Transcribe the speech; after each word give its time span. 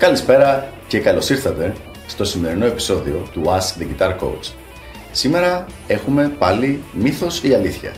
Καλησπέρα 0.00 0.68
και 0.86 0.98
καλώς 0.98 1.30
ήρθατε 1.30 1.72
στο 2.06 2.24
σημερινό 2.24 2.66
επεισόδιο 2.66 3.28
του 3.32 3.42
Ask 3.46 3.82
the 3.82 3.84
Guitar 3.84 4.10
Coach. 4.10 4.52
Σήμερα 5.12 5.66
έχουμε 5.86 6.32
πάλι 6.38 6.82
μύθος 6.92 7.42
ή 7.42 7.54
αλήθεια. 7.54 7.92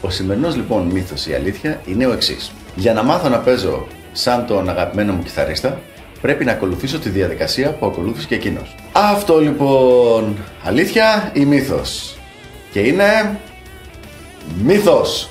Ο 0.00 0.10
σημερινός 0.10 0.56
λοιπόν 0.56 0.82
μύθος 0.82 1.26
ή 1.26 1.34
αλήθεια 1.34 1.80
είναι 1.86 2.06
ο 2.06 2.12
εξής. 2.12 2.52
Για 2.74 2.92
να 2.92 3.02
μάθω 3.02 3.28
να 3.28 3.38
παίζω 3.38 3.86
σαν 4.12 4.46
τον 4.46 4.68
αγαπημένο 4.68 5.12
μου 5.12 5.22
κιθαρίστα, 5.22 5.80
πρέπει 6.20 6.44
να 6.44 6.52
ακολουθήσω 6.52 6.98
τη 6.98 7.08
διαδικασία 7.08 7.70
που 7.70 7.86
ακολούθησε 7.86 8.26
και 8.26 8.34
εκείνος. 8.34 8.74
Αυτό 8.92 9.40
λοιπόν, 9.40 10.36
αλήθεια 10.64 11.30
ή 11.34 11.44
μύθος; 11.44 12.18
Και 12.72 12.80
είναι... 12.80 13.38
Μύθος! 14.62 15.30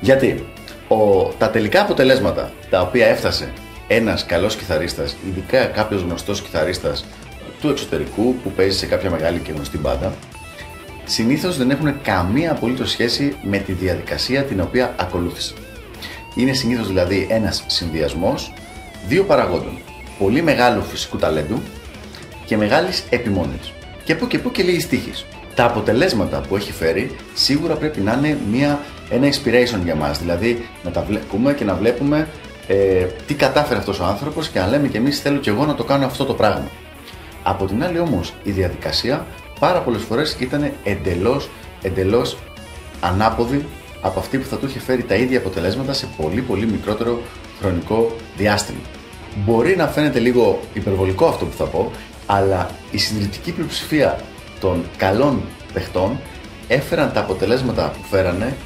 Γιατί 0.00 0.46
ο, 0.88 1.24
τα 1.38 1.50
τελικά 1.50 1.80
αποτελέσματα 1.80 2.52
τα 2.70 2.80
οποία 2.80 3.06
έφτασε 3.06 3.52
ένας 3.94 4.26
καλός 4.26 4.56
κιθαρίστας, 4.56 5.16
ειδικά 5.28 5.64
κάποιος 5.64 6.02
γνωστός 6.02 6.42
κιθαρίστας 6.42 7.04
του 7.60 7.68
εξωτερικού 7.68 8.34
που 8.34 8.50
παίζει 8.50 8.78
σε 8.78 8.86
κάποια 8.86 9.10
μεγάλη 9.10 9.38
και 9.38 9.52
γνωστή 9.52 9.78
μπάντα, 9.78 10.14
συνήθως 11.04 11.56
δεν 11.56 11.70
έχουν 11.70 12.02
καμία 12.02 12.50
απολύτως 12.50 12.90
σχέση 12.90 13.36
με 13.42 13.58
τη 13.58 13.72
διαδικασία 13.72 14.42
την 14.42 14.60
οποία 14.60 14.94
ακολούθησε. 14.98 15.54
Είναι 16.34 16.52
συνήθως 16.52 16.86
δηλαδή 16.86 17.26
ένας 17.30 17.64
συνδυασμός 17.66 18.52
δύο 19.08 19.24
παραγόντων. 19.24 19.78
Πολύ 20.18 20.42
μεγάλου 20.42 20.82
φυσικού 20.82 21.16
ταλέντου 21.16 21.62
και 22.46 22.56
μεγάλης 22.56 23.04
επιμονής. 23.10 23.72
Και 24.04 24.14
που 24.14 24.26
και 24.26 24.38
που 24.38 24.50
και 24.50 24.62
λίγης 24.62 24.88
τύχης. 24.88 25.26
Τα 25.54 25.64
αποτελέσματα 25.64 26.40
που 26.48 26.56
έχει 26.56 26.72
φέρει 26.72 27.16
σίγουρα 27.34 27.74
πρέπει 27.74 28.00
να 28.00 28.12
είναι 28.12 28.38
μια, 28.50 28.80
ένα 29.10 29.28
inspiration 29.28 29.80
για 29.84 29.94
μας. 29.94 30.18
Δηλαδή 30.18 30.68
να 30.84 30.90
τα 30.90 31.02
βλέπουμε 31.02 31.54
και 31.54 31.64
να 31.64 31.74
βλέπουμε 31.74 32.28
ε, 32.72 33.06
τι 33.26 33.34
κατάφερε 33.34 33.78
αυτός 33.78 34.00
ο 34.00 34.04
άνθρωπος 34.04 34.48
και 34.48 34.58
να 34.58 34.66
λέμε 34.66 34.88
και 34.88 34.98
εμείς 34.98 35.20
θέλω 35.20 35.38
και 35.38 35.50
εγώ 35.50 35.64
να 35.64 35.74
το 35.74 35.84
κάνω 35.84 36.06
αυτό 36.06 36.24
το 36.24 36.34
πράγμα. 36.34 36.68
Από 37.42 37.66
την 37.66 37.84
άλλη 37.84 37.98
όμως 37.98 38.32
η 38.42 38.50
διαδικασία 38.50 39.26
πάρα 39.60 39.80
πολλές 39.80 40.02
φορές 40.02 40.36
ήταν 40.38 40.72
εντελώς, 40.84 41.48
εντελώς 41.82 42.36
ανάποδη 43.00 43.66
από 44.00 44.18
αυτή 44.18 44.38
που 44.38 44.46
θα 44.46 44.56
του 44.56 44.66
είχε 44.66 44.78
φέρει 44.78 45.02
τα 45.02 45.14
ίδια 45.14 45.38
αποτελέσματα 45.38 45.92
σε 45.92 46.08
πολύ 46.16 46.40
πολύ 46.40 46.66
μικρότερο 46.66 47.22
χρονικό 47.60 48.16
διάστημα. 48.36 48.80
Μπορεί 49.44 49.76
να 49.76 49.86
φαίνεται 49.86 50.18
λίγο 50.18 50.60
υπερβολικό 50.74 51.26
αυτό 51.26 51.44
που 51.44 51.56
θα 51.56 51.64
πω, 51.64 51.90
αλλά 52.26 52.70
η 52.90 52.98
συντηρητική 52.98 53.52
πλειοψηφία 53.52 54.20
των 54.60 54.84
καλών 54.96 55.42
παιχτών 55.72 56.20
έφεραν 56.68 57.12
τα 57.12 57.20
αποτελέσματα 57.20 57.90
που 57.90 58.08
φέρανε 58.10 58.56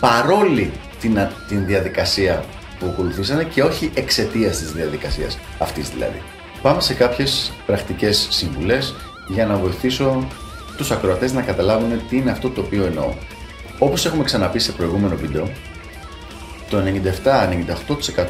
παρόλη 0.00 0.72
την, 1.00 1.18
την 1.48 1.66
διαδικασία 1.66 2.44
που 2.78 2.86
ακολουθήσανε 2.86 3.44
και 3.44 3.62
όχι 3.62 3.90
εξαιτίας 3.94 4.58
της 4.58 4.72
διαδικασίας 4.72 5.38
αυτής 5.58 5.90
δηλαδή. 5.90 6.22
Πάμε 6.62 6.80
σε 6.80 6.94
κάποιες 6.94 7.52
πρακτικές 7.66 8.26
συμβουλές 8.30 8.94
για 9.28 9.46
να 9.46 9.56
βοηθήσω 9.56 10.28
τους 10.76 10.90
ακροατές 10.90 11.32
να 11.32 11.42
καταλάβουν 11.42 12.08
τι 12.08 12.16
είναι 12.16 12.30
αυτό 12.30 12.50
το 12.50 12.60
οποίο 12.60 12.84
εννοώ. 12.84 13.14
Όπως 13.78 14.06
έχουμε 14.06 14.24
ξαναπεί 14.24 14.58
σε 14.58 14.72
προηγούμενο 14.72 15.16
βίντεο, 15.16 15.50
το 16.70 16.82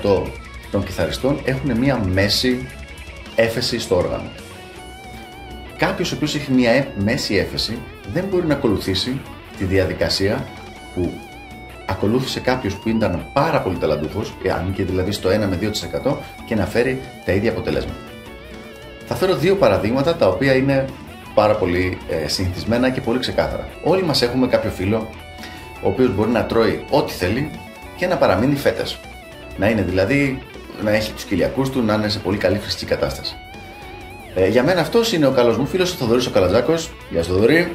97-98% 0.04 0.22
των 0.70 0.84
κιθαριστών 0.84 1.40
έχουν 1.44 1.78
μία 1.78 1.98
μέση 2.12 2.68
έφεση 3.34 3.78
στο 3.78 3.96
όργανο. 3.96 4.30
Κάποιος 5.76 6.12
ο 6.12 6.14
οποίος 6.14 6.34
έχει 6.34 6.52
μία 6.52 6.92
μέση 6.96 7.36
έφεση 7.36 7.78
δεν 8.12 8.24
μπορεί 8.30 8.46
να 8.46 8.54
ακολουθήσει 8.54 9.20
τη 9.58 9.64
διαδικασία 9.64 10.46
που 10.94 11.12
ακολούθησε 11.86 12.40
κάποιος 12.40 12.74
που 12.74 12.88
ήταν 12.88 13.26
πάρα 13.32 13.60
πολύ 13.60 13.76
ταλαντούχος, 13.76 14.34
αν 14.56 14.72
και 14.72 14.84
δηλαδή 14.84 15.12
στο 15.12 15.28
1 15.28 15.32
με 15.32 15.58
2% 16.06 16.16
και 16.46 16.54
να 16.54 16.66
φέρει 16.66 17.00
τα 17.24 17.32
ίδια 17.32 17.50
αποτελέσματα. 17.50 17.98
Θα 19.06 19.14
φέρω 19.14 19.34
δύο 19.34 19.54
παραδείγματα 19.56 20.16
τα 20.16 20.28
οποία 20.28 20.54
είναι 20.54 20.84
πάρα 21.34 21.54
πολύ 21.54 21.98
ε, 22.08 22.28
συνηθισμένα 22.28 22.90
και 22.90 23.00
πολύ 23.00 23.18
ξεκάθαρα. 23.18 23.68
Όλοι 23.84 24.02
μας 24.02 24.22
έχουμε 24.22 24.46
κάποιο 24.46 24.70
φίλο 24.70 25.08
ο 25.82 25.88
οποίος 25.88 26.14
μπορεί 26.14 26.30
να 26.30 26.44
τρώει 26.44 26.84
ό,τι 26.90 27.12
θέλει 27.12 27.50
και 27.96 28.06
να 28.06 28.16
παραμείνει 28.16 28.56
φέτε. 28.56 28.84
Να 29.56 29.68
είναι 29.68 29.82
δηλαδή, 29.82 30.42
να 30.82 30.90
έχει 30.90 31.12
τους 31.12 31.24
κοιλιακούς 31.24 31.70
του, 31.70 31.82
να 31.82 31.94
είναι 31.94 32.08
σε 32.08 32.18
πολύ 32.18 32.36
καλή 32.36 32.58
φυσική 32.58 32.84
κατάσταση. 32.84 33.36
Ε, 34.34 34.48
για 34.48 34.62
μένα 34.62 34.80
αυτός 34.80 35.12
είναι 35.12 35.26
ο 35.26 35.30
καλός 35.30 35.56
μου 35.56 35.66
φίλος, 35.66 35.92
ο 35.92 35.94
Θοδωρής 35.94 36.26
ο 36.26 36.30
Καλατζάκος. 36.30 36.90
Γεια 37.10 37.22
σου, 37.22 37.32
Θοδωρή 37.32 37.72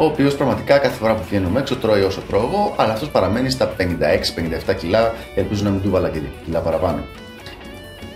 ο 0.00 0.04
οποίος 0.04 0.34
πραγματικά 0.34 0.78
κάθε 0.78 0.96
φορά 0.96 1.14
που 1.14 1.22
βγαίνουμε 1.28 1.60
έξω 1.60 1.76
τρώει 1.76 2.02
όσο 2.02 2.20
τρώω 2.28 2.42
εγώ, 2.42 2.74
αλλά 2.76 2.92
αυτός 2.92 3.08
παραμένει 3.08 3.50
στα 3.50 3.74
56-57 3.78 4.74
κιλά, 4.76 5.14
ελπίζω 5.34 5.64
να 5.64 5.70
μην 5.70 5.82
του 5.82 5.90
βάλα 5.90 6.08
και 6.08 6.20
κιλά 6.44 6.58
παραπάνω. 6.60 7.02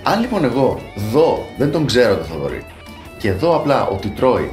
Αν 0.03 0.21
λοιπόν 0.21 0.45
εγώ 0.45 0.81
δω, 1.13 1.47
δεν 1.59 1.71
τον 1.71 1.87
ξέρω 1.87 2.17
το 2.17 2.25
Θοδωρή, 2.25 2.65
και 3.19 3.33
δω 3.33 3.57
απλά 3.57 3.87
ότι 3.87 4.09
τρώει 4.09 4.51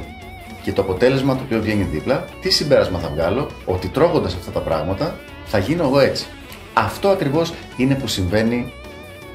και 0.62 0.72
το 0.72 0.82
αποτέλεσμα 0.82 1.36
το 1.36 1.42
οποίο 1.44 1.60
βγαίνει 1.60 1.82
δίπλα, 1.82 2.24
τι 2.40 2.50
συμπέρασμα 2.50 2.98
θα 2.98 3.08
βγάλω, 3.08 3.46
ότι 3.64 3.88
τρώγοντας 3.88 4.34
αυτά 4.34 4.50
τα 4.50 4.60
πράγματα 4.60 5.14
θα 5.44 5.58
γίνω 5.58 5.84
εγώ 5.84 5.98
έτσι. 5.98 6.26
Αυτό 6.74 7.08
ακριβώς 7.08 7.52
είναι 7.76 7.94
που 7.94 8.06
συμβαίνει 8.06 8.72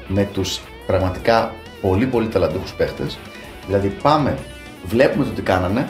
με 0.08 0.28
τους 0.32 0.60
πραγματικά 0.86 1.54
πολύ 1.80 2.06
πολύ 2.06 2.28
ταλαντούχους 2.28 2.72
παίχτες. 2.72 3.18
Δηλαδή 3.66 3.88
πάμε, 4.02 4.38
βλέπουμε 4.84 5.24
το 5.24 5.30
τι 5.30 5.42
κάνανε, 5.42 5.88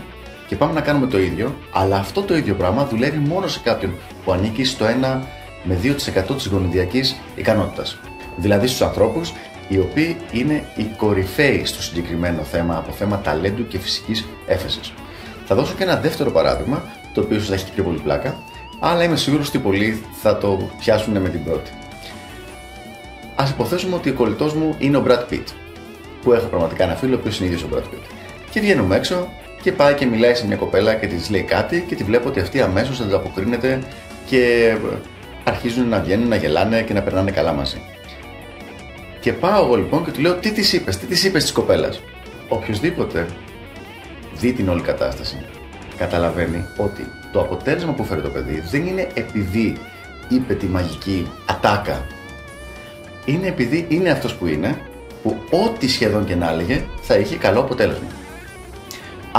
και 0.48 0.56
πάμε 0.56 0.72
να 0.72 0.80
κάνουμε 0.80 1.06
το 1.06 1.18
ίδιο, 1.18 1.54
αλλά 1.72 1.96
αυτό 1.96 2.22
το 2.22 2.36
ίδιο 2.36 2.54
πράγμα 2.54 2.86
δουλεύει 2.86 3.18
μόνο 3.18 3.46
σε 3.46 3.60
κάποιον 3.64 3.94
που 4.24 4.32
ανήκει 4.32 4.64
στο 4.64 4.86
1 4.86 5.20
με 5.62 5.78
2% 5.82 6.36
της 6.36 6.46
γονιδιακής 6.46 7.16
ικανότητας. 7.34 7.98
Δηλαδή 8.36 8.66
στους 8.66 8.82
ανθρώπους 8.82 9.32
οι 9.68 9.78
οποίοι 9.78 10.16
είναι 10.32 10.64
οι 10.76 10.82
κορυφαίοι 10.96 11.64
στο 11.64 11.82
συγκεκριμένο 11.82 12.42
θέμα 12.42 12.76
από 12.76 12.92
θέμα 12.92 13.20
ταλέντου 13.20 13.66
και 13.66 13.78
φυσικής 13.78 14.26
έφεσης. 14.46 14.92
Θα 15.46 15.54
δώσω 15.54 15.74
και 15.74 15.82
ένα 15.82 15.96
δεύτερο 15.96 16.30
παράδειγμα, 16.30 16.82
το 17.14 17.20
οποίο 17.20 17.38
θα 17.38 17.54
έχει 17.54 17.72
πιο 17.72 17.82
πολύ 17.82 17.98
πλάκα, 17.98 18.36
αλλά 18.80 19.04
είμαι 19.04 19.16
σίγουρος 19.16 19.48
ότι 19.48 19.58
πολλοί 19.58 20.02
θα 20.22 20.38
το 20.38 20.70
πιάσουν 20.78 21.18
με 21.18 21.28
την 21.28 21.44
πρώτη. 21.44 21.70
Α 23.34 23.44
υποθέσουμε 23.48 23.94
ότι 23.94 24.10
ο 24.10 24.14
κολλητός 24.14 24.54
μου 24.54 24.74
είναι 24.78 24.96
ο 24.96 25.04
Brad 25.08 25.32
Pitt, 25.32 25.44
που 26.22 26.32
έχω 26.32 26.46
πραγματικά 26.46 26.84
ένα 26.84 26.94
φίλο 26.94 27.14
ο 27.14 27.18
οποίος 27.18 27.38
είναι 27.38 27.48
ίδιος 27.48 27.62
ο 27.62 27.68
Brad 27.74 27.94
Pitt. 27.94 28.02
Και 28.50 28.60
βγαίνουμε 28.60 28.96
έξω 28.96 29.28
και 29.62 29.72
πάει 29.72 29.94
και 29.94 30.06
μιλάει 30.06 30.34
σε 30.34 30.46
μια 30.46 30.56
κοπέλα 30.56 30.94
και 30.94 31.06
της 31.06 31.30
λέει 31.30 31.42
κάτι 31.42 31.84
και 31.88 31.94
τη 31.94 32.04
βλέπω 32.04 32.28
ότι 32.28 32.40
αυτή 32.40 32.60
αμέσως 32.60 33.00
ανταποκρίνεται 33.00 33.78
και 34.26 34.74
αρχίζουν 35.44 35.88
να 35.88 36.00
βγαίνουν, 36.00 36.28
να 36.28 36.36
γελάνε 36.36 36.82
και 36.82 36.92
να 36.94 37.02
περνάνε 37.02 37.30
καλά 37.30 37.52
μαζί. 37.52 37.80
Και 39.20 39.32
πάω 39.32 39.64
εγώ 39.64 39.76
λοιπόν 39.76 40.04
και 40.04 40.10
του 40.10 40.20
λέω 40.20 40.34
τι 40.34 40.52
της 40.52 40.72
είπες, 40.72 40.96
τι 40.96 41.06
της 41.06 41.24
είπες 41.24 41.42
της 41.42 41.52
κοπέλας; 41.52 42.00
Οποιοδήποτε 42.48 43.26
δει 44.34 44.52
την 44.52 44.68
όλη 44.68 44.80
κατάσταση 44.80 45.36
καταλαβαίνει 45.98 46.64
ότι 46.76 47.06
το 47.32 47.40
αποτέλεσμα 47.40 47.92
που 47.92 48.04
φέρει 48.04 48.20
το 48.20 48.28
παιδί 48.28 48.62
δεν 48.70 48.86
είναι 48.86 49.08
επειδή 49.14 49.76
είπε 50.28 50.54
τη 50.54 50.66
μαγική 50.66 51.26
ατάκα. 51.46 52.06
Είναι 53.24 53.46
επειδή 53.46 53.86
είναι 53.88 54.10
αυτός 54.10 54.34
που 54.34 54.46
είναι, 54.46 54.78
που 55.22 55.36
ό,τι 55.50 55.88
σχεδόν 55.88 56.24
και 56.24 56.34
να 56.34 56.50
έλεγε 56.50 56.84
θα 57.00 57.16
είχε 57.16 57.36
καλό 57.36 57.60
αποτέλεσμα. 57.60 58.17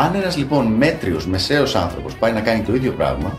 Αν 0.06 0.16
ένας 0.16 0.38
λοιπόν 0.38 0.66
μέτριος, 0.66 1.28
μεσαίος 1.28 1.76
άνθρωπος 1.76 2.16
πάει 2.16 2.32
να 2.32 2.42
κάνει 2.42 2.62
το 2.62 2.76
ίδιο 2.76 2.92
πράγμα, 2.92 3.38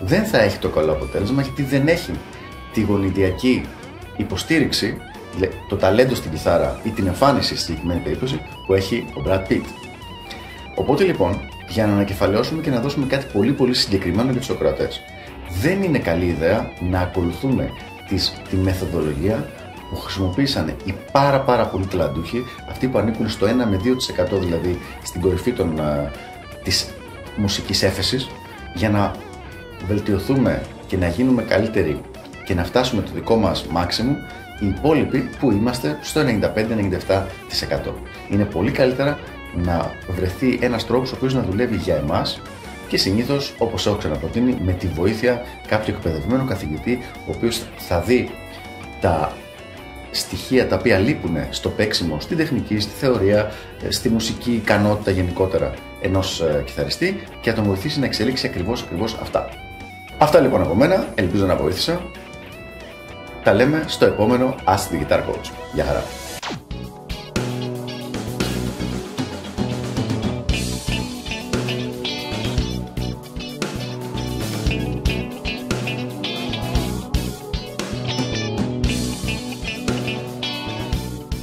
δεν 0.00 0.24
θα 0.24 0.40
έχει 0.40 0.58
το 0.58 0.68
καλό 0.68 0.92
αποτέλεσμα 0.92 1.42
γιατί 1.42 1.62
δεν 1.62 1.88
έχει 1.88 2.12
τη 2.72 2.80
γονιδιακή 2.80 3.62
υποστήριξη, 4.16 4.96
το 5.68 5.76
ταλέντο 5.76 6.14
στην 6.14 6.30
κιθάρα 6.30 6.80
ή 6.82 6.90
την 6.90 7.06
εμφάνιση 7.06 7.48
στη 7.48 7.56
συγκεκριμένη 7.56 8.00
περίπτωση 8.00 8.40
που 8.66 8.74
έχει 8.74 9.06
ο 9.14 9.22
Brad 9.26 9.52
Pitt. 9.52 9.64
Οπότε 10.74 11.04
λοιπόν, 11.04 11.40
για 11.68 11.86
να 11.86 11.92
ανακεφαλαιώσουμε 11.92 12.62
και 12.62 12.70
να 12.70 12.80
δώσουμε 12.80 13.06
κάτι 13.06 13.26
πολύ 13.32 13.52
πολύ 13.52 13.74
συγκεκριμένο 13.74 14.30
για 14.30 14.40
τους 14.40 14.50
ακροατέ, 14.50 14.88
δεν 15.60 15.82
είναι 15.82 15.98
καλή 15.98 16.24
ιδέα 16.24 16.70
να 16.90 17.00
ακολουθούμε 17.00 17.70
τις, 18.08 18.32
τη 18.48 18.56
μεθοδολογία 18.56 19.46
που 19.92 20.00
χρησιμοποίησαν 20.00 20.74
οι 20.84 20.94
πάρα 21.12 21.40
πάρα 21.40 21.66
πολύ 21.66 21.86
ταλαντούχοι, 21.86 22.44
αυτοί 22.70 22.86
που 22.86 22.98
ανήκουν 22.98 23.28
στο 23.28 23.46
1 23.46 23.50
με 23.70 23.80
2% 24.36 24.38
δηλαδή 24.40 24.78
στην 25.02 25.20
κορυφή 25.20 25.52
των, 25.52 25.80
α, 25.80 26.10
της 26.62 26.90
μουσικής 27.36 27.82
έφεσης, 27.82 28.28
για 28.74 28.90
να 28.90 29.14
βελτιωθούμε 29.86 30.62
και 30.86 30.96
να 30.96 31.08
γίνουμε 31.08 31.42
καλύτεροι 31.42 32.00
και 32.44 32.54
να 32.54 32.64
φτάσουμε 32.64 33.02
το 33.02 33.10
δικό 33.14 33.36
μας 33.36 33.66
maximum, 33.74 34.16
οι 34.60 34.66
υπόλοιποι 34.66 35.30
που 35.40 35.50
είμαστε 35.50 35.98
στο 36.02 36.20
95-97%. 36.20 37.94
Είναι 38.30 38.44
πολύ 38.44 38.70
καλύτερα 38.70 39.18
να 39.54 39.94
βρεθεί 40.08 40.58
ένας 40.60 40.86
τρόπος 40.86 41.12
ο 41.12 41.14
οποίος 41.16 41.34
να 41.34 41.42
δουλεύει 41.42 41.76
για 41.76 41.96
εμάς 41.96 42.40
και 42.88 42.96
συνήθως, 42.96 43.54
όπως 43.58 43.86
έχω 43.86 43.96
ξαναπροτείνει, 43.96 44.56
με 44.64 44.72
τη 44.72 44.86
βοήθεια 44.86 45.42
κάποιου 45.66 45.94
εκπαιδευμένου 45.96 46.44
καθηγητή, 46.44 46.98
ο 47.28 47.32
οποίος 47.36 47.62
θα 47.76 48.00
δει 48.00 48.30
τα 49.00 49.32
στοιχεία 50.12 50.68
τα 50.68 50.76
οποία 50.76 50.98
λείπουν 50.98 51.36
στο 51.50 51.68
παίξιμο, 51.68 52.20
στην 52.20 52.36
τεχνική, 52.36 52.80
στη 52.80 52.92
θεωρία, 52.98 53.52
ε, 53.82 53.90
στη 53.90 54.08
μουσική 54.08 54.52
ικανότητα 54.52 55.10
γενικότερα 55.10 55.74
ενός 56.00 56.40
ε, 56.40 56.62
κιθαριστή 56.66 57.22
και 57.40 57.50
θα 57.50 57.56
τον 57.56 57.64
βοηθήσει 57.64 57.98
να 57.98 58.04
εξελίξει 58.04 58.46
ακριβώς, 58.46 58.82
ακριβώς 58.82 59.16
αυτά. 59.22 59.48
Αυτά 60.18 60.40
λοιπόν 60.40 60.62
από 60.62 60.74
μένα, 60.74 61.06
ελπίζω 61.14 61.46
να 61.46 61.56
βοήθησα. 61.56 62.00
Τα 63.44 63.52
λέμε 63.52 63.84
στο 63.86 64.04
επόμενο 64.04 64.54
Ask 64.64 64.94
the 64.94 65.06
Guitar 65.06 65.18
Coach. 65.18 65.50
Γεια 65.74 65.84
χαρά! 65.84 66.21